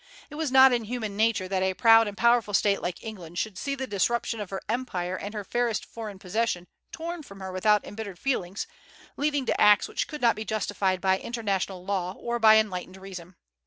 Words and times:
It 0.31 0.33
was 0.33 0.51
not 0.51 0.73
in 0.73 0.85
human 0.85 1.15
nature 1.15 1.47
that 1.47 1.61
a 1.61 1.75
proud 1.75 2.07
and 2.07 2.17
powerful 2.17 2.55
state 2.55 2.81
like 2.81 3.03
England 3.03 3.37
should 3.37 3.55
see 3.55 3.75
the 3.75 3.85
disruption 3.85 4.39
of 4.39 4.49
her 4.49 4.63
empire 4.67 5.15
and 5.15 5.31
her 5.35 5.43
fairest 5.43 5.85
foreign 5.85 6.17
possession 6.17 6.65
torn 6.91 7.21
from 7.21 7.39
her 7.39 7.51
without 7.51 7.85
embittered 7.85 8.17
feelings, 8.17 8.65
leading 9.15 9.45
to 9.45 9.61
acts 9.61 9.87
which 9.87 10.07
could 10.07 10.19
not 10.19 10.35
be 10.35 10.43
justified 10.43 11.01
by 11.01 11.19
international 11.19 11.85
law 11.85 12.13
or 12.17 12.39
by 12.39 12.55
enlightened 12.57 12.97
reason. 12.97 13.35